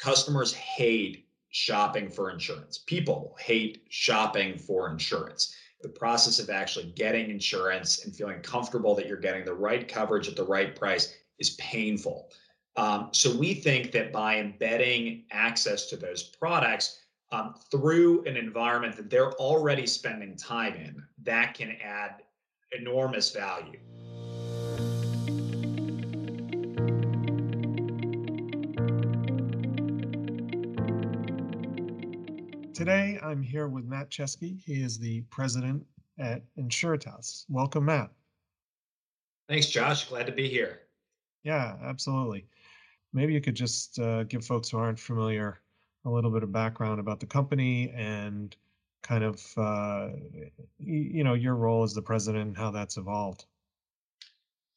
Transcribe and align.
customers 0.00 0.52
hate 0.54 1.26
shopping 1.50 2.08
for 2.08 2.30
insurance. 2.30 2.78
People 2.78 3.36
hate 3.38 3.82
shopping 3.90 4.56
for 4.56 4.90
insurance. 4.90 5.54
The 5.82 5.88
process 5.88 6.38
of 6.38 6.50
actually 6.50 6.92
getting 6.96 7.30
insurance 7.30 8.04
and 8.04 8.14
feeling 8.14 8.40
comfortable 8.40 8.94
that 8.94 9.06
you're 9.06 9.16
getting 9.18 9.44
the 9.44 9.54
right 9.54 9.86
coverage 9.86 10.28
at 10.28 10.36
the 10.36 10.44
right 10.44 10.74
price 10.74 11.14
is 11.38 11.50
painful. 11.50 12.30
Um, 12.76 13.08
so 13.12 13.34
we 13.36 13.54
think 13.54 13.90
that 13.92 14.12
by 14.12 14.38
embedding 14.38 15.24
access 15.32 15.86
to 15.86 15.96
those 15.96 16.22
products 16.22 17.00
um, 17.32 17.54
through 17.70 18.24
an 18.24 18.36
environment 18.36 18.96
that 18.96 19.10
they're 19.10 19.32
already 19.32 19.86
spending 19.86 20.36
time 20.36 20.74
in, 20.74 21.02
that 21.22 21.54
can 21.54 21.76
add 21.82 22.22
enormous 22.72 23.30
value. 23.30 23.78
Today, 32.80 33.18
I'm 33.22 33.42
here 33.42 33.68
with 33.68 33.84
Matt 33.84 34.08
Chesky. 34.08 34.58
He 34.64 34.82
is 34.82 34.98
the 34.98 35.20
president 35.28 35.84
at 36.18 36.40
Insuritas. 36.58 37.44
Welcome, 37.50 37.84
Matt. 37.84 38.08
Thanks, 39.50 39.66
Josh. 39.66 40.08
Glad 40.08 40.24
to 40.24 40.32
be 40.32 40.48
here. 40.48 40.80
Yeah, 41.44 41.76
absolutely. 41.84 42.46
Maybe 43.12 43.34
you 43.34 43.42
could 43.42 43.54
just 43.54 43.98
uh, 43.98 44.24
give 44.24 44.46
folks 44.46 44.70
who 44.70 44.78
aren't 44.78 44.98
familiar 44.98 45.60
a 46.06 46.10
little 46.10 46.30
bit 46.30 46.42
of 46.42 46.52
background 46.52 47.00
about 47.00 47.20
the 47.20 47.26
company 47.26 47.92
and 47.94 48.56
kind 49.02 49.24
of 49.24 49.44
uh, 49.58 50.08
you 50.78 51.22
know 51.22 51.34
your 51.34 51.56
role 51.56 51.82
as 51.82 51.92
the 51.92 52.00
president 52.00 52.46
and 52.46 52.56
how 52.56 52.70
that's 52.70 52.96
evolved. 52.96 53.44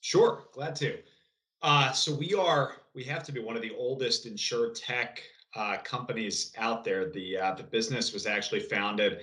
Sure, 0.01 0.43
glad 0.51 0.75
to. 0.75 0.97
Uh, 1.61 1.93
so 1.93 2.13
we 2.13 2.33
are 2.33 2.73
we 2.93 3.05
have 3.05 3.23
to 3.23 3.31
be 3.31 3.39
one 3.39 3.55
of 3.55 3.61
the 3.61 3.73
oldest 3.77 4.27
insurtech 4.27 5.19
uh, 5.55 5.77
companies 5.83 6.51
out 6.57 6.83
there. 6.83 7.09
The 7.09 7.37
uh, 7.37 7.53
the 7.55 7.63
business 7.63 8.13
was 8.13 8.25
actually 8.25 8.61
founded 8.61 9.19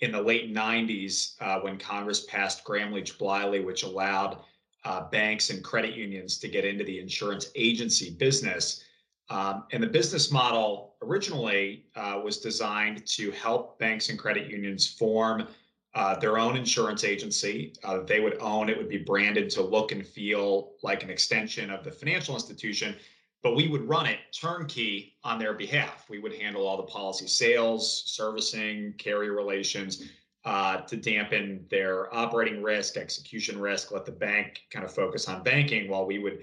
in 0.00 0.12
the 0.12 0.20
late 0.20 0.54
90s 0.54 1.34
uh, 1.40 1.60
when 1.60 1.78
Congress 1.78 2.24
passed 2.24 2.64
Gramm-Leach-Bliley, 2.64 3.64
which 3.64 3.82
allowed 3.82 4.38
uh, 4.84 5.08
banks 5.10 5.50
and 5.50 5.62
credit 5.62 5.94
unions 5.94 6.38
to 6.38 6.48
get 6.48 6.64
into 6.64 6.84
the 6.84 6.98
insurance 6.98 7.50
agency 7.54 8.10
business. 8.10 8.82
Um, 9.28 9.64
and 9.72 9.82
the 9.82 9.86
business 9.86 10.32
model 10.32 10.96
originally 11.02 11.84
uh, 11.96 12.18
was 12.24 12.38
designed 12.38 13.06
to 13.08 13.30
help 13.32 13.78
banks 13.78 14.08
and 14.08 14.18
credit 14.18 14.50
unions 14.50 14.86
form 14.86 15.46
uh, 15.94 16.18
their 16.18 16.38
own 16.38 16.56
insurance 16.56 17.04
agency 17.04 17.74
they 18.06 18.20
would 18.20 18.38
own. 18.40 18.70
It 18.70 18.78
would 18.78 18.88
be 18.88 18.98
branded 18.98 19.50
to 19.50 19.62
look 19.62 19.92
and 19.92 20.06
feel 20.06 20.72
like 20.82 21.02
an 21.02 21.10
extension 21.10 21.70
of 21.70 21.84
the 21.84 21.90
financial 21.90 22.34
institution 22.34 22.96
but 23.42 23.56
we 23.56 23.68
would 23.68 23.88
run 23.88 24.06
it 24.06 24.18
turnkey 24.32 25.14
on 25.24 25.38
their 25.38 25.54
behalf. 25.54 26.06
We 26.10 26.18
would 26.18 26.34
handle 26.34 26.66
all 26.66 26.76
the 26.76 26.82
policy 26.84 27.26
sales, 27.26 28.04
servicing, 28.06 28.94
carrier 28.98 29.32
relations 29.32 30.10
uh, 30.44 30.78
to 30.82 30.96
dampen 30.96 31.66
their 31.70 32.14
operating 32.14 32.62
risk, 32.62 32.96
execution 32.96 33.60
risk, 33.60 33.92
let 33.92 34.04
the 34.04 34.12
bank 34.12 34.62
kind 34.70 34.84
of 34.84 34.94
focus 34.94 35.28
on 35.28 35.42
banking 35.42 35.88
while 35.88 36.06
we 36.06 36.18
would 36.18 36.40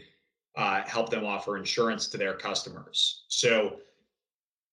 uh, 0.56 0.81
help 0.86 1.09
them 1.09 1.26
offer 1.26 1.58
insurance 1.58 2.08
to 2.08 2.17
their 2.17 2.34
customers. 2.34 3.26
So, 3.28 3.78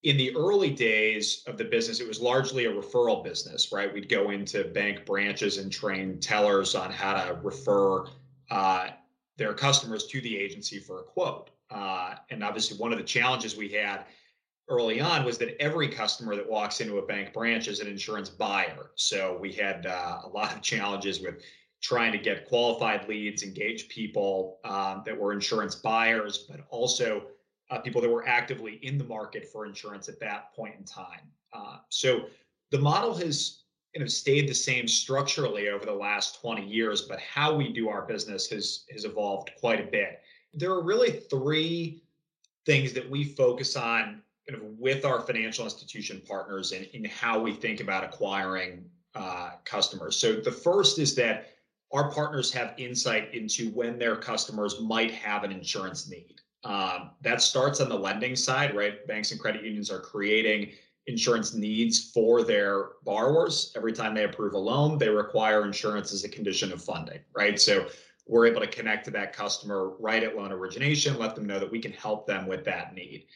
in 0.02 0.18
the 0.18 0.36
early 0.36 0.68
days 0.68 1.42
of 1.46 1.56
the 1.56 1.64
business, 1.64 1.98
it 1.98 2.06
was 2.06 2.20
largely 2.20 2.66
a 2.66 2.70
referral 2.70 3.24
business, 3.24 3.72
right? 3.72 3.92
We'd 3.92 4.10
go 4.10 4.30
into 4.30 4.64
bank 4.64 5.06
branches 5.06 5.56
and 5.56 5.72
train 5.72 6.20
tellers 6.20 6.74
on 6.74 6.90
how 6.90 7.14
to 7.24 7.34
refer 7.42 8.04
uh, 8.50 8.88
their 9.38 9.54
customers 9.54 10.06
to 10.08 10.20
the 10.20 10.36
agency 10.36 10.78
for 10.78 11.00
a 11.00 11.02
quote. 11.04 11.48
Uh, 11.70 12.14
and 12.30 12.42
obviously, 12.44 12.76
one 12.78 12.92
of 12.92 12.98
the 12.98 13.04
challenges 13.04 13.56
we 13.56 13.68
had 13.68 14.04
early 14.68 15.00
on 15.00 15.24
was 15.24 15.38
that 15.38 15.60
every 15.60 15.88
customer 15.88 16.36
that 16.36 16.48
walks 16.48 16.80
into 16.80 16.98
a 16.98 17.06
bank 17.06 17.32
branch 17.32 17.68
is 17.68 17.80
an 17.80 17.86
insurance 17.86 18.30
buyer. 18.30 18.90
So 18.94 19.36
we 19.40 19.52
had 19.52 19.86
uh, 19.86 20.20
a 20.24 20.28
lot 20.28 20.54
of 20.54 20.62
challenges 20.62 21.20
with 21.20 21.42
trying 21.82 22.12
to 22.12 22.18
get 22.18 22.48
qualified 22.48 23.06
leads, 23.08 23.42
engage 23.42 23.88
people 23.88 24.58
um, 24.64 25.02
that 25.04 25.18
were 25.18 25.32
insurance 25.32 25.74
buyers, 25.74 26.46
but 26.48 26.60
also 26.70 27.24
uh, 27.70 27.78
people 27.78 28.00
that 28.00 28.10
were 28.10 28.26
actively 28.26 28.78
in 28.82 28.96
the 28.96 29.04
market 29.04 29.46
for 29.52 29.66
insurance 29.66 30.08
at 30.08 30.18
that 30.20 30.54
point 30.54 30.74
in 30.78 30.84
time. 30.84 31.20
Uh, 31.52 31.78
so 31.90 32.26
the 32.70 32.78
model 32.78 33.14
has 33.14 33.64
kind 33.94 34.02
of 34.02 34.10
stayed 34.10 34.48
the 34.48 34.54
same 34.54 34.88
structurally 34.88 35.68
over 35.68 35.84
the 35.84 35.92
last 35.92 36.40
20 36.40 36.66
years, 36.66 37.02
but 37.02 37.20
how 37.20 37.54
we 37.54 37.72
do 37.72 37.88
our 37.88 38.02
business 38.02 38.48
has 38.48 38.84
has 38.90 39.04
evolved 39.04 39.50
quite 39.60 39.80
a 39.80 39.90
bit 39.90 40.20
there 40.56 40.70
are 40.70 40.82
really 40.82 41.10
three 41.30 42.02
things 42.66 42.92
that 42.92 43.08
we 43.08 43.24
focus 43.24 43.76
on 43.76 44.22
kind 44.48 44.60
of 44.60 44.68
with 44.78 45.04
our 45.04 45.20
financial 45.20 45.64
institution 45.64 46.22
partners 46.26 46.72
in, 46.72 46.84
in 46.92 47.04
how 47.04 47.40
we 47.40 47.52
think 47.52 47.80
about 47.80 48.04
acquiring 48.04 48.84
uh, 49.14 49.52
customers. 49.64 50.16
So 50.16 50.34
the 50.36 50.52
first 50.52 50.98
is 50.98 51.14
that 51.16 51.50
our 51.92 52.10
partners 52.10 52.52
have 52.52 52.74
insight 52.76 53.32
into 53.34 53.70
when 53.70 53.98
their 53.98 54.16
customers 54.16 54.80
might 54.80 55.12
have 55.12 55.44
an 55.44 55.52
insurance 55.52 56.08
need. 56.10 56.40
Um, 56.64 57.10
that 57.20 57.42
starts 57.42 57.80
on 57.80 57.88
the 57.88 57.98
lending 57.98 58.34
side, 58.36 58.74
right? 58.74 59.06
Banks 59.06 59.30
and 59.30 59.40
credit 59.40 59.62
unions 59.62 59.90
are 59.90 60.00
creating 60.00 60.72
insurance 61.06 61.52
needs 61.52 62.10
for 62.10 62.42
their 62.42 62.92
borrowers. 63.04 63.72
Every 63.76 63.92
time 63.92 64.14
they 64.14 64.24
approve 64.24 64.54
a 64.54 64.58
loan, 64.58 64.98
they 64.98 65.10
require 65.10 65.64
insurance 65.64 66.12
as 66.12 66.24
a 66.24 66.28
condition 66.28 66.72
of 66.72 66.82
funding, 66.82 67.20
right? 67.34 67.60
So 67.60 67.86
we're 68.26 68.46
able 68.46 68.60
to 68.60 68.66
connect 68.66 69.04
to 69.04 69.10
that 69.10 69.32
customer 69.32 69.90
right 69.98 70.22
at 70.22 70.36
loan 70.36 70.52
origination, 70.52 71.18
let 71.18 71.34
them 71.34 71.46
know 71.46 71.58
that 71.58 71.70
we 71.70 71.80
can 71.80 71.92
help 71.92 72.26
them 72.26 72.46
with 72.46 72.64
that 72.64 72.94
need. 72.94 73.26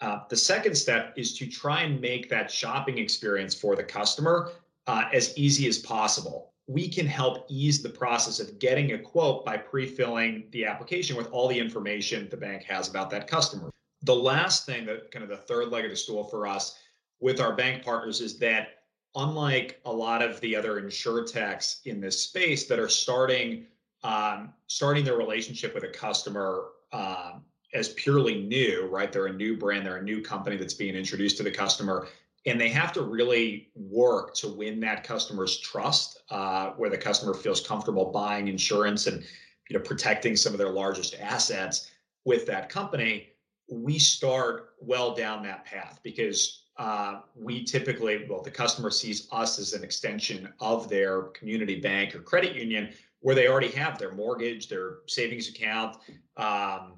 Uh, 0.00 0.20
the 0.28 0.36
second 0.36 0.74
step 0.74 1.14
is 1.16 1.36
to 1.38 1.46
try 1.46 1.82
and 1.82 2.00
make 2.00 2.28
that 2.28 2.50
shopping 2.50 2.98
experience 2.98 3.54
for 3.54 3.76
the 3.76 3.84
customer 3.84 4.50
uh, 4.86 5.04
as 5.12 5.36
easy 5.38 5.68
as 5.68 5.78
possible. 5.78 6.52
We 6.66 6.88
can 6.88 7.06
help 7.06 7.46
ease 7.48 7.82
the 7.82 7.90
process 7.90 8.40
of 8.40 8.58
getting 8.58 8.92
a 8.92 8.98
quote 8.98 9.44
by 9.44 9.56
pre 9.56 9.86
filling 9.86 10.48
the 10.50 10.64
application 10.64 11.16
with 11.16 11.30
all 11.30 11.46
the 11.46 11.58
information 11.58 12.28
the 12.30 12.36
bank 12.36 12.64
has 12.64 12.88
about 12.88 13.10
that 13.10 13.28
customer. 13.28 13.70
The 14.02 14.14
last 14.14 14.66
thing, 14.66 14.84
that 14.86 15.10
kind 15.10 15.22
of 15.22 15.28
the 15.28 15.36
third 15.36 15.68
leg 15.68 15.84
of 15.84 15.90
the 15.90 15.96
stool 15.96 16.24
for 16.24 16.46
us 16.46 16.78
with 17.20 17.40
our 17.40 17.54
bank 17.54 17.84
partners 17.84 18.20
is 18.20 18.38
that 18.38 18.68
unlike 19.14 19.80
a 19.84 19.92
lot 19.92 20.22
of 20.22 20.40
the 20.40 20.56
other 20.56 20.82
insurtechs 20.82 21.80
in 21.86 22.00
this 22.00 22.20
space 22.20 22.66
that 22.66 22.78
are 22.78 22.88
starting 22.88 23.66
um, 24.04 24.52
starting 24.66 25.04
their 25.04 25.16
relationship 25.16 25.74
with 25.74 25.82
a 25.82 25.88
customer 25.88 26.66
um, 26.92 27.42
as 27.72 27.88
purely 27.90 28.42
new, 28.42 28.86
right? 28.86 29.12
They're 29.12 29.26
a 29.26 29.32
new 29.32 29.56
brand, 29.56 29.84
they're 29.84 29.96
a 29.96 30.02
new 30.02 30.22
company 30.22 30.56
that's 30.56 30.74
being 30.74 30.94
introduced 30.94 31.38
to 31.38 31.42
the 31.42 31.50
customer, 31.50 32.06
and 32.46 32.60
they 32.60 32.68
have 32.68 32.92
to 32.92 33.02
really 33.02 33.70
work 33.74 34.34
to 34.36 34.48
win 34.48 34.78
that 34.80 35.02
customer's 35.02 35.58
trust, 35.58 36.22
uh, 36.30 36.70
where 36.72 36.90
the 36.90 36.98
customer 36.98 37.34
feels 37.34 37.66
comfortable 37.66 38.12
buying 38.12 38.46
insurance 38.46 39.06
and 39.06 39.24
you 39.68 39.76
know 39.76 39.82
protecting 39.82 40.36
some 40.36 40.52
of 40.52 40.58
their 40.58 40.70
largest 40.70 41.16
assets 41.18 41.90
with 42.24 42.46
that 42.46 42.68
company. 42.68 43.30
We 43.68 43.98
start 43.98 44.74
well 44.78 45.14
down 45.14 45.42
that 45.44 45.64
path 45.64 46.00
because 46.02 46.64
uh, 46.76 47.20
we 47.34 47.64
typically, 47.64 48.26
well, 48.28 48.42
the 48.42 48.50
customer 48.50 48.90
sees 48.90 49.28
us 49.32 49.58
as 49.58 49.72
an 49.72 49.84
extension 49.84 50.52
of 50.60 50.88
their 50.88 51.22
community 51.22 51.80
bank 51.80 52.14
or 52.14 52.20
credit 52.20 52.54
union, 52.54 52.92
where 53.24 53.34
they 53.34 53.48
already 53.48 53.70
have 53.70 53.98
their 53.98 54.12
mortgage, 54.12 54.68
their 54.68 54.96
savings 55.06 55.48
account, 55.48 55.96
um, 56.36 56.92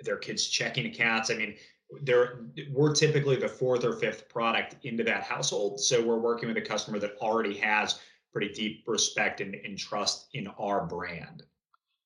their 0.00 0.18
kids' 0.18 0.46
checking 0.46 0.84
accounts. 0.84 1.30
I 1.30 1.34
mean, 1.34 1.56
they're 2.02 2.44
we're 2.70 2.94
typically 2.94 3.36
the 3.36 3.48
fourth 3.48 3.82
or 3.82 3.94
fifth 3.94 4.28
product 4.28 4.76
into 4.84 5.02
that 5.04 5.22
household. 5.22 5.80
So 5.80 6.02
we're 6.02 6.18
working 6.18 6.48
with 6.48 6.58
a 6.58 6.62
customer 6.62 6.98
that 6.98 7.16
already 7.22 7.56
has 7.56 8.00
pretty 8.34 8.52
deep 8.52 8.84
respect 8.86 9.40
and, 9.40 9.54
and 9.54 9.78
trust 9.78 10.28
in 10.34 10.46
our 10.58 10.84
brand. 10.84 11.42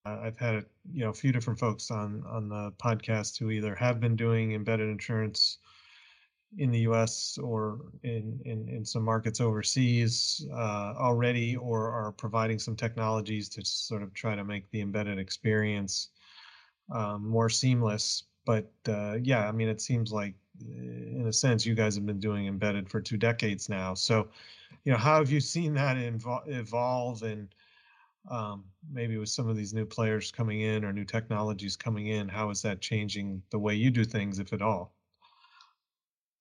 I've 0.05 0.39
had 0.39 0.65
you 0.93 1.01
know 1.01 1.11
a 1.11 1.15
few 1.15 1.33
different 1.33 1.59
folks 1.59 1.91
on 1.91 2.23
on 2.29 2.49
the 2.49 2.71
podcast 2.81 3.37
who 3.37 3.51
either 3.51 3.75
have 3.75 3.99
been 3.99 4.15
doing 4.15 4.53
embedded 4.53 4.89
insurance 4.89 5.59
in 6.59 6.71
the 6.71 6.81
U.S. 6.81 7.39
or 7.39 7.81
in 8.03 8.41
in, 8.45 8.69
in 8.69 8.85
some 8.85 9.03
markets 9.03 9.41
overseas 9.41 10.47
uh, 10.53 10.95
already, 10.97 11.57
or 11.57 11.91
are 11.91 12.13
providing 12.13 12.59
some 12.59 12.77
technologies 12.77 13.49
to 13.51 13.65
sort 13.65 14.03
of 14.03 14.13
try 14.15 14.35
to 14.35 14.45
make 14.45 14.71
the 14.71 14.81
embedded 14.81 15.19
experience 15.19 16.11
um, 16.93 17.27
more 17.29 17.49
seamless. 17.49 18.25
But 18.45 18.71
uh, 18.89 19.19
yeah, 19.23 19.49
I 19.49 19.53
mean, 19.53 19.69
it 19.69 19.81
seems 19.81 20.13
like 20.13 20.35
in 20.61 21.27
a 21.27 21.33
sense 21.33 21.67
you 21.67 21.75
guys 21.75 21.97
have 21.97 22.07
been 22.07 22.21
doing 22.21 22.47
embedded 22.47 22.89
for 22.89 23.01
two 23.01 23.17
decades 23.17 23.69
now. 23.69 23.95
So, 23.95 24.29
you 24.85 24.93
know, 24.93 24.99
how 24.99 25.19
have 25.19 25.31
you 25.31 25.41
seen 25.41 25.75
that 25.75 25.97
invo- 25.97 26.49
evolve 26.49 27.23
and 27.23 27.49
um, 28.31 28.65
maybe 28.91 29.19
with 29.19 29.29
some 29.29 29.49
of 29.49 29.57
these 29.57 29.75
new 29.75 29.85
players 29.85 30.33
coming 30.33 30.61
in 30.61 30.85
or 30.85 30.93
new 30.93 31.05
technologies 31.05 31.77
coming 31.77 32.09
in, 32.09 32.29
how 32.29 32.51
is 32.51 32.63
that 32.63 32.81
changing 32.81 33.43
the 33.51 33.59
way 33.59 33.75
you 33.75 33.91
do 33.91 34.05
things, 34.05 34.39
if 34.39 34.53
at 34.53 34.63
all? 34.63 34.96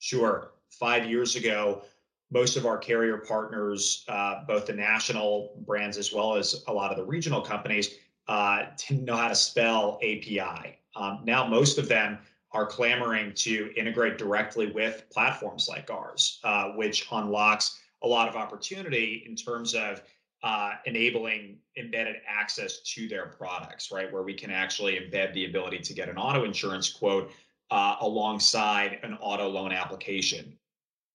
Sure. 0.06 0.52
Five 0.70 1.10
years 1.10 1.36
ago, 1.36 1.82
most 2.30 2.58
of 2.58 2.68
our 2.68 2.78
carrier 2.78 3.18
partners, 3.18 4.06
uh, 4.08 4.44
both 4.48 4.68
the 4.68 4.74
national 4.74 5.56
brands 5.66 5.98
as 5.98 6.14
well 6.14 6.36
as 6.36 6.64
a 6.68 6.72
lot 6.72 6.92
of 6.92 6.98
the 6.98 7.04
regional 7.04 7.42
companies, 7.42 7.96
uh, 8.28 8.66
didn't 8.78 9.06
know 9.06 9.16
how 9.16 9.30
to 9.30 9.34
spell 9.34 9.98
API. 10.04 10.78
Um, 10.96 11.22
now, 11.24 11.48
most 11.48 11.80
of 11.80 11.88
them 11.88 12.20
are 12.52 12.68
clamoring 12.68 13.34
to 13.34 13.74
integrate 13.76 14.20
directly 14.20 14.68
with 14.68 15.10
platforms 15.10 15.68
like 15.68 15.90
ours, 15.90 16.40
uh, 16.44 16.74
which 16.74 17.08
unlocks 17.12 17.82
a 18.04 18.08
lot 18.08 18.30
of 18.30 18.36
opportunity 18.36 19.24
in 19.28 19.36
terms 19.36 19.74
of 19.74 20.04
uh, 20.44 20.74
enabling 20.86 21.58
embedded 21.78 22.18
access 22.28 22.82
to 22.82 23.08
their 23.08 23.26
products, 23.26 23.92
right? 23.92 24.14
Where 24.14 24.22
we 24.22 24.36
can 24.36 24.52
actually 24.52 25.00
embed 25.00 25.34
the 25.34 25.46
ability 25.46 25.80
to 25.80 25.94
get 25.96 26.10
an 26.10 26.18
auto 26.18 26.44
insurance 26.44 26.94
quote 26.94 27.32
uh, 27.72 27.96
alongside 28.02 29.00
an 29.04 29.18
auto 29.20 29.48
loan 29.48 29.72
application. 29.72 30.58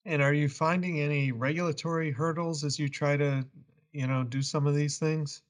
And 0.05 0.23
are 0.23 0.35
you 0.35 0.49
finding 0.49 1.01
any 1.01 1.33
regulatory 1.33 2.11
hurdles 2.11 2.65
as 2.65 2.79
you 2.79 2.89
try 2.89 3.17
to, 3.17 3.45
you 3.93 4.07
know, 4.07 4.25
do 4.25 4.43
some 4.43 4.67
of 4.67 4.75
these 4.75 4.99
things? 4.99 5.43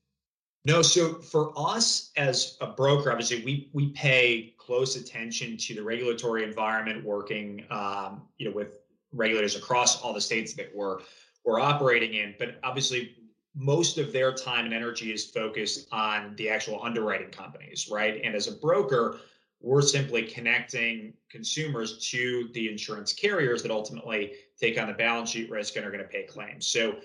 No, 0.64 0.82
so 0.82 1.14
for 1.14 1.52
us 1.56 2.11
as 2.17 2.58
a 2.61 2.67
broker, 2.67 3.11
obviously 3.11 3.43
we 3.44 3.70
we 3.73 3.91
pay 3.91 4.55
close 4.58 4.97
attention 4.97 5.56
to 5.56 5.75
the 5.75 5.82
regulatory 5.82 6.44
environment, 6.44 7.02
working 7.02 7.64
um, 7.70 8.23
you 8.37 8.49
know 8.49 8.55
with 8.55 8.81
regulators 9.12 9.56
across 9.56 10.02
all 10.02 10.12
the 10.12 10.20
states 10.20 10.52
that 10.55 10.70
we're 10.75 10.99
we're 11.44 11.61
operating 11.61 12.12
in. 12.12 12.35
But 12.38 12.58
obviously, 12.62 13.17
most 13.55 13.97
of 13.97 14.12
their 14.12 14.35
time 14.35 14.67
and 14.67 14.75
energy 14.75 15.12
is 15.12 15.25
focused 15.25 15.88
on 15.93 16.35
the 16.37 16.50
actual 16.50 16.82
underwriting 16.82 17.31
companies, 17.31 17.88
right? 17.91 18.20
And 18.23 18.35
as 18.35 18.47
a 18.47 18.52
broker, 18.52 19.19
we're 19.61 19.83
simply 19.83 20.23
connecting 20.23 21.12
consumers 21.31 21.99
to 22.11 22.49
the 22.55 22.71
insurance 22.71 23.12
carriers 23.12 23.62
that 23.62 23.71
ultimately 23.71 24.33
take 24.59 24.81
on 24.81 24.89
the 24.89 24.95
balance 24.95 25.31
sheet 25.31 25.51
risk 25.51 25.77
and 25.77 25.85
are 25.85 25.91
going 25.91 26.03
to 26.03 26.09
pay 26.09 26.25
claims. 26.25 26.67
So, 26.67 26.97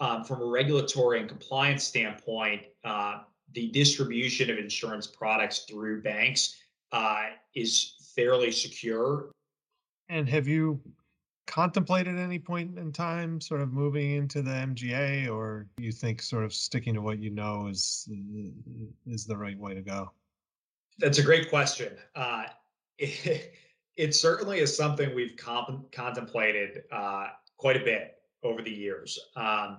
um, 0.00 0.24
from 0.24 0.42
a 0.42 0.46
regulatory 0.46 1.20
and 1.20 1.28
compliance 1.28 1.84
standpoint, 1.84 2.62
uh, 2.84 3.20
the 3.52 3.70
distribution 3.70 4.50
of 4.50 4.58
insurance 4.58 5.06
products 5.06 5.60
through 5.60 6.02
banks 6.02 6.56
uh, 6.90 7.26
is 7.54 7.94
fairly 8.14 8.50
secure. 8.50 9.30
And 10.08 10.28
have 10.28 10.48
you 10.48 10.80
contemplated 11.46 12.18
any 12.18 12.38
point 12.38 12.78
in 12.78 12.92
time 12.92 13.40
sort 13.40 13.60
of 13.60 13.72
moving 13.72 14.12
into 14.12 14.42
the 14.42 14.50
MGA, 14.50 15.30
or 15.30 15.66
you 15.78 15.92
think 15.92 16.20
sort 16.22 16.44
of 16.44 16.52
sticking 16.52 16.94
to 16.94 17.00
what 17.00 17.18
you 17.18 17.30
know 17.30 17.68
is 17.68 18.08
is 19.06 19.26
the 19.26 19.36
right 19.36 19.58
way 19.58 19.74
to 19.74 19.82
go? 19.82 20.10
That's 20.98 21.18
a 21.18 21.22
great 21.22 21.48
question. 21.50 21.92
Uh, 22.14 22.44
it, 22.98 23.52
it, 23.96 24.14
certainly 24.14 24.60
is 24.60 24.76
something 24.76 25.14
we've 25.14 25.36
comp- 25.36 25.90
contemplated 25.92 26.82
uh, 26.90 27.28
quite 27.56 27.76
a 27.76 27.84
bit 27.84 28.16
over 28.42 28.62
the 28.62 28.70
years. 28.70 29.18
Um, 29.36 29.78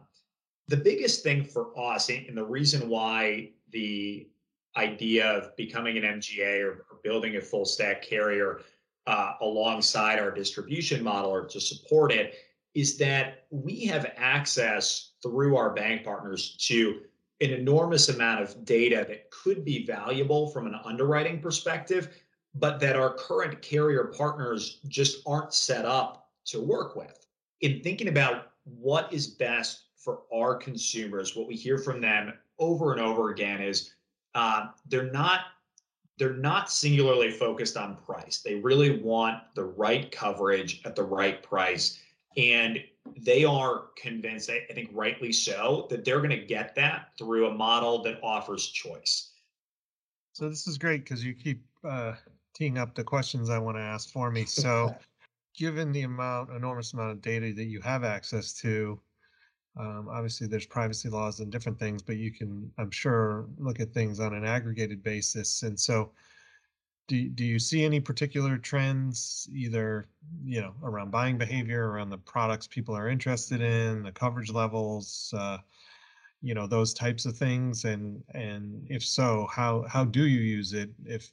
the 0.67 0.77
biggest 0.77 1.23
thing 1.23 1.43
for 1.43 1.77
us, 1.77 2.09
and 2.09 2.37
the 2.37 2.45
reason 2.45 2.89
why 2.89 3.49
the 3.71 4.29
idea 4.77 5.29
of 5.29 5.55
becoming 5.55 5.97
an 5.97 6.03
MGA 6.03 6.61
or, 6.61 6.85
or 6.89 6.99
building 7.03 7.35
a 7.35 7.41
full 7.41 7.65
stack 7.65 8.01
carrier 8.01 8.61
uh, 9.05 9.33
alongside 9.41 10.19
our 10.19 10.31
distribution 10.31 11.03
model 11.03 11.31
or 11.31 11.45
to 11.45 11.59
support 11.59 12.11
it, 12.11 12.35
is 12.73 12.97
that 12.97 13.45
we 13.51 13.85
have 13.85 14.13
access 14.15 15.11
through 15.21 15.55
our 15.55 15.73
bank 15.73 16.03
partners 16.03 16.55
to 16.57 17.01
an 17.43 17.51
enormous 17.51 18.07
amount 18.07 18.41
of 18.41 18.63
data 18.63 19.05
that 19.07 19.29
could 19.31 19.65
be 19.65 19.85
valuable 19.85 20.47
from 20.47 20.65
an 20.65 20.75
underwriting 20.85 21.41
perspective, 21.41 22.15
but 22.55 22.79
that 22.79 22.95
our 22.95 23.13
current 23.15 23.61
carrier 23.61 24.05
partners 24.17 24.79
just 24.87 25.21
aren't 25.27 25.53
set 25.53 25.85
up 25.85 26.29
to 26.45 26.61
work 26.61 26.95
with. 26.95 27.27
In 27.61 27.81
thinking 27.81 28.07
about 28.07 28.51
what 28.63 29.11
is 29.11 29.27
best 29.27 29.87
for 29.97 30.21
our 30.33 30.55
consumers, 30.55 31.35
what 31.35 31.47
we 31.47 31.55
hear 31.55 31.77
from 31.77 31.99
them 31.99 32.33
over 32.59 32.93
and 32.93 33.01
over 33.01 33.29
again 33.29 33.61
is 33.61 33.93
uh, 34.35 34.67
they're 34.87 35.11
not 35.11 35.41
they're 36.19 36.35
not 36.35 36.69
singularly 36.69 37.31
focused 37.31 37.75
on 37.75 37.97
price. 37.97 38.41
They 38.45 38.55
really 38.55 39.01
want 39.01 39.41
the 39.55 39.63
right 39.63 40.11
coverage 40.11 40.81
at 40.85 40.95
the 40.95 41.03
right 41.03 41.41
price, 41.41 41.99
and 42.37 42.79
they 43.17 43.43
are 43.43 43.85
convinced, 43.97 44.49
I 44.49 44.65
think 44.73 44.89
rightly 44.93 45.31
so, 45.31 45.87
that 45.89 46.05
they're 46.05 46.19
going 46.19 46.29
to 46.29 46.45
get 46.45 46.75
that 46.75 47.09
through 47.17 47.47
a 47.47 47.53
model 47.53 48.01
that 48.03 48.19
offers 48.23 48.67
choice. 48.67 49.31
So 50.33 50.49
this 50.49 50.67
is 50.67 50.77
great 50.77 51.03
because 51.03 51.23
you 51.23 51.33
keep 51.33 51.63
uh, 51.87 52.13
teeing 52.53 52.77
up 52.77 52.95
the 52.95 53.03
questions 53.03 53.49
I 53.49 53.59
want 53.59 53.77
to 53.77 53.81
ask 53.81 54.09
for 54.09 54.31
me. 54.31 54.45
So, 54.45 54.95
given 55.55 55.91
the 55.91 56.01
amount, 56.01 56.49
enormous 56.49 56.93
amount 56.93 57.11
of 57.11 57.21
data 57.21 57.53
that 57.53 57.65
you 57.65 57.79
have 57.81 58.03
access 58.03 58.53
to, 58.53 58.99
um, 59.77 60.07
obviously 60.09 60.47
there's 60.47 60.65
privacy 60.65 61.09
laws 61.09 61.39
and 61.39 61.51
different 61.51 61.77
things, 61.77 62.01
but 62.01 62.17
you 62.17 62.31
can, 62.31 62.71
I'm 62.79 62.89
sure, 62.89 63.47
look 63.59 63.79
at 63.79 63.93
things 63.93 64.19
on 64.19 64.33
an 64.33 64.45
aggregated 64.45 65.03
basis. 65.03 65.61
And 65.63 65.79
so, 65.79 66.11
do, 67.13 67.29
do 67.29 67.45
you 67.45 67.59
see 67.59 67.85
any 67.85 67.99
particular 67.99 68.57
trends 68.57 69.47
either 69.53 70.07
you 70.43 70.61
know 70.61 70.73
around 70.81 71.11
buying 71.11 71.37
behavior 71.37 71.89
around 71.89 72.09
the 72.09 72.17
products 72.17 72.65
people 72.65 72.95
are 72.95 73.07
interested 73.07 73.61
in 73.61 74.01
the 74.01 74.11
coverage 74.11 74.51
levels 74.51 75.31
uh, 75.37 75.59
you 76.41 76.55
know 76.55 76.65
those 76.65 76.91
types 76.91 77.25
of 77.25 77.37
things? 77.37 77.85
And 77.85 78.23
and 78.33 78.87
if 78.89 79.05
so 79.05 79.47
how 79.51 79.85
how 79.87 80.05
do 80.05 80.25
you 80.25 80.39
use 80.39 80.73
it 80.73 80.89
if 81.05 81.29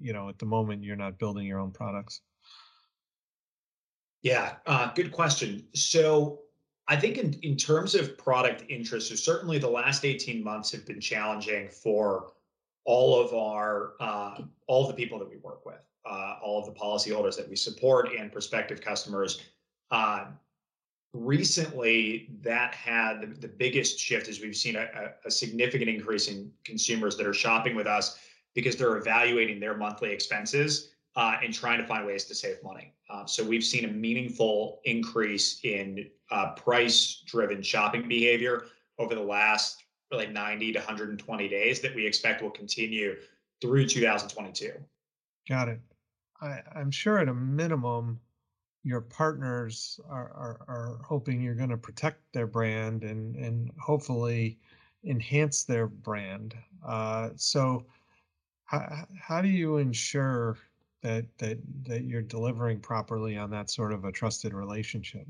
you 0.00 0.12
know 0.12 0.28
at 0.28 0.38
the 0.38 0.46
moment 0.46 0.84
you're 0.84 0.94
not 0.94 1.18
building 1.18 1.46
your 1.46 1.58
own 1.58 1.72
products? 1.72 2.20
Yeah 4.22 4.54
uh, 4.66 4.92
good 4.94 5.10
question. 5.10 5.66
So 5.74 6.38
i 6.88 6.96
think 6.96 7.16
in, 7.16 7.32
in 7.42 7.56
terms 7.56 7.94
of 7.94 8.18
product 8.18 8.64
interest 8.68 9.08
so 9.08 9.14
certainly 9.14 9.56
the 9.56 9.70
last 9.70 10.04
18 10.04 10.42
months 10.42 10.72
have 10.72 10.84
been 10.84 11.00
challenging 11.00 11.68
for 11.68 12.32
all 12.84 13.20
of 13.20 13.32
our 13.34 13.92
uh, 14.00 14.42
all 14.66 14.86
the 14.86 14.94
people 14.94 15.18
that 15.18 15.28
we 15.28 15.36
work 15.36 15.64
with, 15.64 15.80
uh, 16.04 16.36
all 16.42 16.58
of 16.58 16.66
the 16.66 16.78
policyholders 16.78 17.36
that 17.36 17.48
we 17.48 17.56
support, 17.56 18.10
and 18.16 18.32
prospective 18.32 18.80
customers. 18.80 19.42
Uh, 19.90 20.26
recently, 21.12 22.30
that 22.40 22.74
had 22.74 23.20
the, 23.20 23.26
the, 23.26 23.48
biggest 23.48 23.98
shift 23.98 24.28
is 24.28 24.40
we've 24.40 24.56
seen 24.56 24.76
a, 24.76 24.88
a, 25.26 25.30
significant 25.30 25.90
increase 25.90 26.28
in 26.28 26.50
consumers 26.64 27.16
that 27.18 27.26
are 27.26 27.34
shopping 27.34 27.76
with 27.76 27.86
us 27.86 28.18
because 28.54 28.76
they're 28.76 28.96
evaluating 28.96 29.60
their 29.60 29.76
monthly 29.76 30.10
expenses 30.10 30.92
uh, 31.16 31.36
and 31.42 31.52
trying 31.52 31.78
to 31.78 31.86
find 31.86 32.06
ways 32.06 32.24
to 32.24 32.34
save 32.34 32.56
money. 32.62 32.94
Uh, 33.10 33.26
so 33.26 33.44
we've 33.44 33.64
seen 33.64 33.84
a 33.84 33.92
meaningful 33.92 34.80
increase 34.84 35.60
in 35.64 36.08
uh, 36.30 36.52
price-driven 36.52 37.62
shopping 37.62 38.08
behavior 38.08 38.64
over 38.98 39.14
the 39.14 39.22
last 39.22 39.81
really 40.12 40.26
90 40.26 40.72
to 40.72 40.78
120 40.78 41.48
days 41.48 41.80
that 41.80 41.94
we 41.94 42.06
expect 42.06 42.42
will 42.42 42.50
continue 42.50 43.16
through 43.60 43.86
2022. 43.86 44.72
Got 45.48 45.68
it. 45.68 45.80
I, 46.40 46.60
I'm 46.76 46.90
sure 46.90 47.18
at 47.18 47.28
a 47.28 47.34
minimum, 47.34 48.20
your 48.84 49.00
partners 49.00 49.98
are, 50.08 50.30
are, 50.32 50.60
are 50.68 50.98
hoping 51.04 51.40
you're 51.40 51.54
going 51.54 51.70
to 51.70 51.76
protect 51.76 52.20
their 52.32 52.46
brand 52.46 53.04
and, 53.04 53.36
and 53.36 53.70
hopefully 53.80 54.58
enhance 55.04 55.64
their 55.64 55.86
brand. 55.86 56.54
Uh, 56.86 57.30
so, 57.36 57.86
how, 58.64 59.06
how 59.20 59.40
do 59.40 59.48
you 59.48 59.76
ensure 59.76 60.58
that, 61.02 61.26
that, 61.38 61.58
that 61.84 62.04
you're 62.04 62.22
delivering 62.22 62.80
properly 62.80 63.36
on 63.36 63.50
that 63.50 63.70
sort 63.70 63.92
of 63.92 64.04
a 64.04 64.12
trusted 64.12 64.52
relationship? 64.52 65.26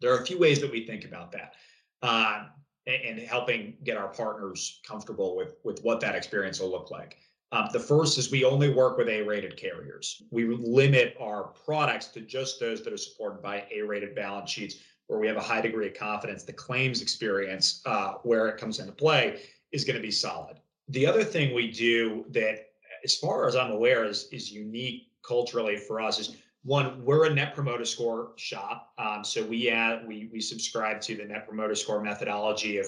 There 0.00 0.12
are 0.12 0.22
a 0.22 0.26
few 0.26 0.38
ways 0.38 0.60
that 0.60 0.70
we 0.70 0.86
think 0.86 1.04
about 1.04 1.32
that. 1.32 1.54
Uh, 2.02 2.46
and 2.86 3.18
helping 3.18 3.76
get 3.84 3.96
our 3.96 4.08
partners 4.08 4.80
comfortable 4.86 5.36
with 5.36 5.56
with 5.64 5.82
what 5.82 6.00
that 6.00 6.14
experience 6.14 6.60
will 6.60 6.70
look 6.70 6.90
like. 6.90 7.16
Um, 7.52 7.68
the 7.72 7.80
first 7.80 8.18
is 8.18 8.30
we 8.30 8.44
only 8.44 8.70
work 8.72 8.98
with 8.98 9.08
A-rated 9.08 9.56
carriers. 9.56 10.22
We 10.30 10.44
limit 10.46 11.16
our 11.20 11.52
products 11.64 12.06
to 12.08 12.20
just 12.20 12.58
those 12.58 12.82
that 12.82 12.92
are 12.92 12.98
supported 12.98 13.42
by 13.42 13.64
A-rated 13.70 14.14
balance 14.14 14.50
sheets, 14.50 14.76
where 15.06 15.20
we 15.20 15.28
have 15.28 15.36
a 15.36 15.42
high 15.42 15.60
degree 15.60 15.86
of 15.86 15.94
confidence 15.94 16.42
the 16.42 16.52
claims 16.52 17.00
experience, 17.00 17.80
uh, 17.86 18.14
where 18.22 18.48
it 18.48 18.58
comes 18.58 18.80
into 18.80 18.92
play, 18.92 19.42
is 19.70 19.84
going 19.84 19.96
to 19.96 20.02
be 20.02 20.10
solid. 20.10 20.56
The 20.88 21.06
other 21.06 21.22
thing 21.22 21.54
we 21.54 21.70
do 21.70 22.24
that, 22.30 22.70
as 23.04 23.16
far 23.16 23.46
as 23.46 23.56
I'm 23.56 23.70
aware, 23.70 24.04
is 24.04 24.28
is 24.32 24.50
unique 24.50 25.08
culturally 25.22 25.76
for 25.76 26.00
us 26.00 26.18
is 26.18 26.36
one, 26.64 27.04
we're 27.04 27.26
a 27.26 27.32
net 27.32 27.54
promoter 27.54 27.84
score 27.84 28.32
shop. 28.36 28.94
Um, 28.96 29.22
so 29.22 29.44
we 29.44 29.68
add, 29.68 30.08
we 30.08 30.30
we 30.32 30.40
subscribe 30.40 31.00
to 31.02 31.14
the 31.14 31.24
net 31.24 31.46
promoter 31.46 31.74
score 31.74 32.02
methodology 32.02 32.78
of 32.78 32.86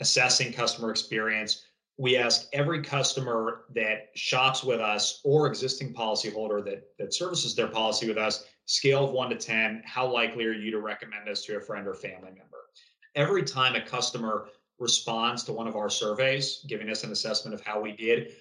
assessing 0.00 0.52
customer 0.52 0.90
experience. 0.90 1.64
We 1.98 2.16
ask 2.16 2.48
every 2.52 2.82
customer 2.82 3.64
that 3.74 4.08
shops 4.16 4.64
with 4.64 4.80
us 4.80 5.20
or 5.22 5.46
existing 5.46 5.94
policyholder 5.94 6.64
that 6.64 6.88
that 6.98 7.14
services 7.14 7.54
their 7.54 7.68
policy 7.68 8.08
with 8.08 8.18
us, 8.18 8.44
scale 8.66 9.04
of 9.04 9.12
one 9.12 9.30
to 9.30 9.36
ten, 9.36 9.82
how 9.84 10.12
likely 10.12 10.44
are 10.44 10.52
you 10.52 10.72
to 10.72 10.80
recommend 10.80 11.28
us 11.28 11.44
to 11.44 11.56
a 11.56 11.60
friend 11.60 11.86
or 11.86 11.94
family 11.94 12.30
member? 12.30 12.58
Every 13.14 13.44
time 13.44 13.76
a 13.76 13.82
customer 13.82 14.48
responds 14.80 15.44
to 15.44 15.52
one 15.52 15.68
of 15.68 15.76
our 15.76 15.90
surveys, 15.90 16.64
giving 16.66 16.90
us 16.90 17.04
an 17.04 17.12
assessment 17.12 17.54
of 17.54 17.60
how 17.60 17.80
we 17.80 17.92
did, 17.92 18.32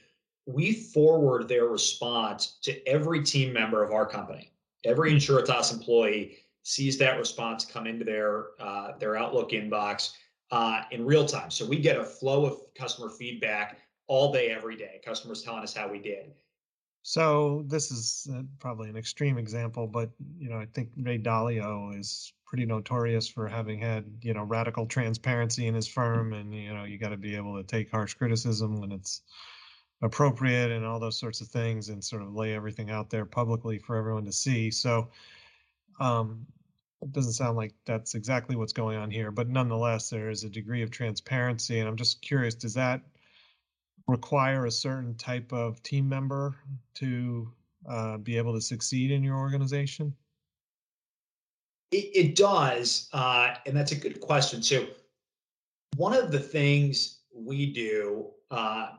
we 0.48 0.74
forward 0.74 1.48
their 1.48 1.66
response 1.66 2.58
to 2.64 2.88
every 2.88 3.22
team 3.24 3.54
member 3.54 3.84
of 3.84 3.92
our 3.92 4.08
company 4.08 4.52
every 4.84 5.14
Insuritas 5.14 5.74
employee 5.74 6.38
sees 6.64 6.98
that 7.00 7.18
response 7.18 7.66
come 7.66 7.88
into 7.88 8.06
their 8.06 8.48
uh, 8.60 8.98
their 9.00 9.18
Outlook 9.18 9.52
inbox 9.52 10.14
uh, 10.52 10.82
in 10.92 11.06
real 11.06 11.26
time. 11.26 11.50
So 11.50 11.66
we 11.66 11.80
get 11.80 11.98
a 11.98 12.04
flow 12.04 12.46
of 12.46 12.58
customer 12.76 13.10
feedback 13.10 13.80
all 14.08 14.32
day, 14.32 14.50
every 14.50 14.76
day. 14.76 15.02
Customers 15.04 15.42
telling 15.42 15.64
us 15.64 15.74
how 15.74 15.90
we 15.90 16.00
did. 16.00 16.34
So 17.04 17.64
this 17.68 17.90
is 17.90 18.28
uh, 18.32 18.44
probably 18.60 18.90
an 18.90 18.96
extreme 18.96 19.38
example, 19.38 19.88
but 19.88 20.12
you 20.38 20.50
know, 20.50 20.60
I 20.60 20.68
think 20.74 20.90
Ray 20.98 21.18
Dalio 21.18 21.98
is 21.98 22.32
pretty 22.46 22.66
notorious 22.66 23.28
for 23.28 23.48
having 23.48 23.80
had 23.80 24.06
you 24.22 24.34
know 24.34 24.44
radical 24.44 24.86
transparency 24.86 25.68
in 25.68 25.74
his 25.74 25.88
firm, 25.88 26.34
and 26.34 26.54
you 26.54 26.74
know, 26.74 26.84
you 26.84 27.00
got 27.00 27.10
to 27.10 27.18
be 27.18 27.36
able 27.36 27.58
to 27.58 27.64
take 27.64 27.90
harsh 27.90 28.14
criticism 28.14 28.80
when 28.80 28.92
it's 28.92 29.22
appropriate 30.02 30.72
and 30.72 30.86
all 30.86 31.00
those 31.00 31.20
sorts 31.20 31.42
of 31.42 31.48
things, 31.48 31.90
and 31.90 32.04
sort 32.04 32.22
of 32.22 32.36
lay 32.36 32.54
everything 32.54 32.90
out 32.90 33.10
there 33.10 33.26
publicly 33.26 33.78
for 33.78 33.96
everyone 33.96 34.26
to 34.26 34.32
see. 34.32 34.72
So, 34.72 35.10
um, 36.00 36.46
it 37.02 37.12
doesn't 37.12 37.34
sound 37.34 37.58
like 37.58 37.74
that's 37.86 38.16
exactly 38.16 38.56
what's 38.56 38.74
going 38.74 38.98
on 38.98 39.10
here, 39.10 39.32
but 39.32 39.50
nonetheless, 39.50 40.10
there 40.10 40.30
is 40.30 40.44
a 40.44 40.50
degree 40.50 40.84
of 40.84 40.92
transparency, 40.92 41.80
and 41.80 41.88
I'm 41.88 41.96
just 41.96 42.22
curious: 42.22 42.56
does 42.56 42.74
that 42.76 43.02
require 44.08 44.66
a 44.66 44.72
certain 44.72 45.16
type 45.16 45.52
of 45.54 45.82
team 45.84 46.08
member 46.08 46.56
to 46.96 47.52
uh, 47.90 48.18
be 48.18 48.38
able 48.38 48.54
to 48.54 48.62
succeed 48.62 49.12
in 49.12 49.24
your 49.24 49.38
organization? 49.38 50.14
It, 51.92 52.10
it 52.16 52.36
does, 52.36 53.10
uh, 53.14 53.56
and 53.66 53.76
that's 53.76 53.92
a 53.92 53.96
good 53.96 54.22
question. 54.22 54.62
So, 54.64 54.88
one 55.98 56.14
of 56.14 56.32
the 56.32 56.40
things 56.40 57.20
we 57.34 57.74
do, 57.74 58.28
uh, 58.50 58.92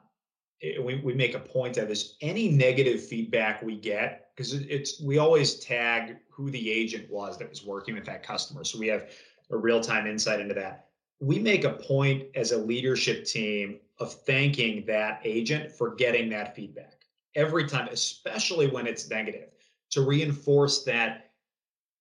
Eh, 0.63 0.79
we, 0.81 0.97
we 0.97 1.15
make 1.15 1.35
a 1.35 1.41
point 1.41 1.77
of 1.77 1.91
is 1.91 2.17
any 2.21 2.49
negative 2.49 3.05
feedback 3.05 3.63
we 3.63 3.77
get, 3.77 4.31
because 4.35 4.55
it's 4.55 5.01
we 5.01 5.19
always 5.19 5.57
tag 5.57 6.17
who 6.31 6.51
the 6.51 6.71
agent 6.71 7.11
was 7.11 7.39
that 7.39 7.49
was 7.49 7.65
working 7.65 7.95
with 7.95 8.05
that 8.05 8.23
customer, 8.23 8.65
so 8.65 8.79
we 8.79 8.89
have 8.89 9.11
a 9.51 9.57
real 9.57 9.81
time 9.81 10.07
insight 10.07 10.41
into 10.41 10.55
that. 10.55 10.87
We 11.21 11.39
make 11.39 11.65
a 11.65 11.75
point 11.75 12.25
as 12.35 12.53
a 12.53 12.59
leadership 12.59 13.25
team 13.25 13.81
of 13.99 14.13
thanking 14.13 14.85
that 14.87 15.21
agent 15.25 15.71
for 15.71 15.95
getting 15.95 16.29
that 16.31 16.57
feedback 16.57 17.05
every 17.35 17.67
time, 17.67 17.89
especially 17.91 18.67
when 18.67 18.87
it's 18.87 19.09
negative, 19.09 19.51
to 19.91 20.03
reinforce 20.03 20.85
that 20.85 21.31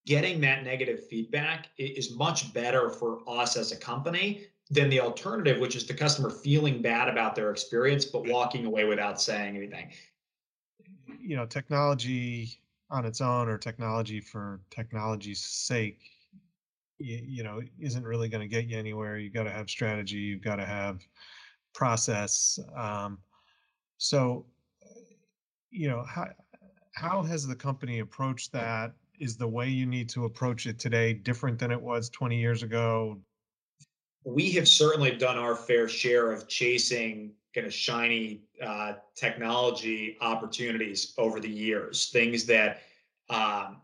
getting 0.06 0.41
that 0.41 0.63
negative 0.63 1.06
feedback 1.08 1.68
is 1.77 2.15
much 2.15 2.53
better 2.53 2.89
for 2.89 3.20
us 3.27 3.56
as 3.56 3.72
a 3.72 3.77
company 3.77 4.48
than 4.72 4.90
the 4.90 5.01
alternative, 5.01 5.60
which 5.60 5.75
is 5.75 5.86
the 5.86 5.94
customer 5.94 6.30
feeling 6.30 6.82
bad 6.82 7.10
about 7.10 7.36
their 7.36 7.51
experience, 7.51 8.06
but 8.06 8.25
walking 8.28 8.66
away 8.66 8.86
without 8.86 9.22
saying 9.22 9.58
anything. 9.58 9.92
You 11.20 11.36
know, 11.36 11.46
technology 11.46 12.58
on 12.90 13.06
its 13.06 13.20
own 13.20 13.50
or 13.50 13.58
technology 13.58 14.22
for 14.22 14.62
technology's 14.70 15.42
sake, 15.42 16.00
you, 17.00 17.22
you 17.22 17.44
know, 17.44 17.62
isn't 17.80 18.06
really 18.06 18.30
going 18.30 18.42
to 18.42 18.48
get 18.48 18.66
you 18.66 18.78
anywhere. 18.78 19.18
You've 19.18 19.34
got 19.34 19.44
to 19.44 19.51
have 19.51 19.70
strategy. 19.70 20.18
You've 20.18 20.42
got 20.42 20.56
to 20.56 20.66
have 20.66 21.06
process. 21.74 22.58
Um, 22.75 23.18
so, 23.98 24.46
you 25.70 25.90
know, 25.90 26.04
how 26.04 26.28
how 26.94 27.24
has 27.24 27.46
the 27.46 27.56
company 27.56 28.00
approached 28.00 28.54
that? 28.54 28.94
Is 29.20 29.36
the 29.36 29.48
way 29.48 29.68
you 29.68 29.86
need 29.86 30.10
to 30.10 30.25
approach 30.25 30.66
it 30.66 30.80
today 30.80 31.13
different 31.13 31.60
than 31.60 31.72
it 31.72 31.82
was 31.82 32.10
20 32.10 32.40
years 32.40 32.63
ago? 32.63 33.20
We 34.24 34.51
have 34.51 34.68
certainly 34.68 35.12
done 35.12 35.38
our 35.38 35.56
fair 35.56 35.88
share 35.88 36.32
of 36.32 36.48
chasing 36.48 37.34
kind 37.54 37.68
of 37.68 37.74
shiny 37.74 38.44
uh, 38.62 38.94
technology 39.16 40.18
opportunities 40.22 41.13
over 41.18 41.40
the 41.40 41.50
years, 41.50 42.10
things 42.10 42.46
that 42.46 42.82
um, 43.30 43.78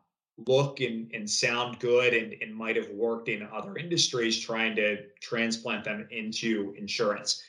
look 0.46 0.79
and, 0.79 1.12
and 1.13 1.29
sound 1.29 1.79
good 1.79 2.13
and, 2.13 2.36
and 2.41 2.56
might 2.56 2.75
have 2.75 2.89
worked 2.89 3.29
in 3.29 3.48
other 3.51 3.75
industries, 3.77 4.39
trying 4.39 4.75
to 4.75 5.03
transplant 5.22 5.84
them 5.84 6.08
into 6.12 6.74
insurance. 6.77 7.41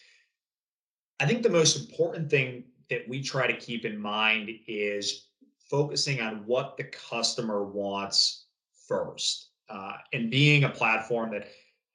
I 1.21 1.27
think 1.27 1.43
the 1.43 1.51
most 1.51 1.77
important 1.77 2.31
thing 2.31 2.65
that 2.91 3.07
we 3.09 3.23
try 3.23 3.47
to 3.47 3.57
keep 3.57 3.85
in 3.85 4.01
mind 4.01 4.51
is 4.67 5.27
focusing 5.69 6.21
on 6.21 6.47
what 6.47 6.77
the 6.77 6.85
customer 6.85 7.63
wants 7.63 8.47
first. 8.87 9.51
Uh, 9.69 9.99
and 10.15 10.31
being 10.31 10.65
a 10.65 10.69
platform 10.71 11.31
that 11.31 11.49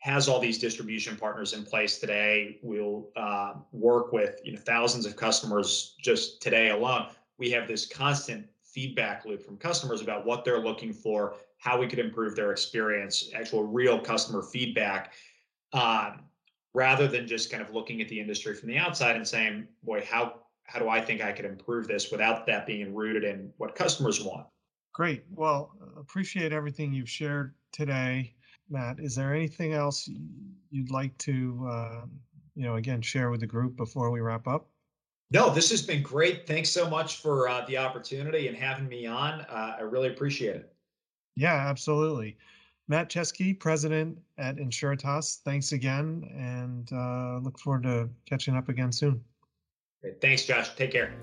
has 0.04 0.28
all 0.28 0.38
these 0.38 0.60
distribution 0.60 1.16
partners 1.16 1.54
in 1.54 1.64
place 1.64 1.98
today, 1.98 2.60
we'll 2.62 3.08
uh, 3.16 3.54
work 3.72 4.12
with 4.12 4.42
you 4.44 4.52
know, 4.52 4.60
thousands 4.60 5.06
of 5.06 5.16
customers 5.16 5.96
just 6.02 6.42
today 6.42 6.72
alone. 6.72 7.08
We 7.38 7.50
have 7.52 7.70
this 7.70 7.86
constant 7.86 8.46
feedback 8.62 9.24
loop 9.24 9.42
from 9.42 9.56
customers 9.56 10.02
about 10.02 10.26
what 10.26 10.44
they're 10.44 10.60
looking 10.60 10.92
for, 10.92 11.36
how 11.58 11.80
we 11.80 11.88
could 11.88 12.00
improve 12.00 12.36
their 12.36 12.52
experience, 12.52 13.30
actual 13.34 13.64
real 13.64 13.98
customer 13.98 14.42
feedback. 14.42 15.14
Um, 15.72 16.26
rather 16.74 17.08
than 17.08 17.26
just 17.26 17.50
kind 17.50 17.64
of 17.64 17.74
looking 17.74 18.02
at 18.02 18.10
the 18.10 18.20
industry 18.20 18.56
from 18.56 18.68
the 18.68 18.78
outside 18.78 19.16
and 19.16 19.26
saying, 19.26 19.66
boy, 19.84 20.06
how 20.06 20.42
how 20.66 20.80
do 20.80 20.90
I 20.90 21.00
think 21.00 21.22
I 21.22 21.32
could 21.32 21.46
improve 21.46 21.88
this 21.88 22.12
without 22.12 22.46
that 22.48 22.66
being 22.66 22.94
rooted 22.94 23.24
in 23.24 23.54
what 23.56 23.74
customers 23.74 24.22
want? 24.22 24.48
Great. 24.92 25.24
Well, 25.34 25.72
appreciate 25.98 26.52
everything 26.52 26.92
you've 26.94 27.10
shared 27.10 27.54
today, 27.72 28.34
Matt. 28.70 29.00
Is 29.00 29.16
there 29.16 29.34
anything 29.34 29.74
else 29.74 30.10
you'd 30.70 30.92
like 30.92 31.18
to, 31.20 31.68
uh, 31.70 32.02
you 32.56 32.64
know, 32.64 32.76
again, 32.76 33.02
share 33.02 33.30
with 33.30 33.42
the 33.42 33.48
group 33.48 33.76
before 33.76 34.12
we 34.12 34.22
wrap 34.22 34.48
up? 34.48 34.70
No, 35.32 35.50
this 35.50 35.72
has 35.72 35.82
been 35.82 36.04
great. 36.04 36.46
Thanks 36.46 36.70
so 36.70 36.90
much 36.90 37.22
for 37.22 37.50
uh, 37.50 37.66
the 37.66 37.78
opportunity 37.78 38.48
and 38.48 38.56
having 38.56 38.88
me 38.88 39.06
on. 39.08 39.42
Uh, 39.42 39.76
I 39.80 39.82
really 39.82 40.10
appreciate 40.10 40.56
it. 40.56 40.74
Yeah, 41.36 41.56
absolutely. 41.56 42.38
Matt 42.88 43.10
Chesky, 43.10 43.58
president 43.58 44.20
at 44.38 44.58
Insuritas. 44.58 45.42
Thanks 45.44 45.72
again, 45.72 46.30
and 46.36 46.92
uh, 46.92 47.40
look 47.40 47.58
forward 47.58 47.84
to 47.84 48.10
catching 48.26 48.56
up 48.56 48.70
again 48.70 48.92
soon. 48.92 49.24
Great. 50.02 50.22
Thanks, 50.22 50.46
Josh. 50.46 50.76
Take 50.76 50.92
care. 50.92 51.14